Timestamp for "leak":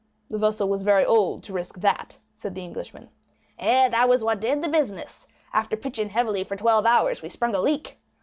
7.61-7.99